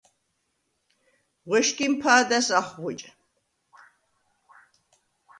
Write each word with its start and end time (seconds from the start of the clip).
ღუ̂ეშგიმ 1.47 1.93
ფა̄და̈ს 2.01 2.47
ახღუ̂იჭ. 2.59 3.03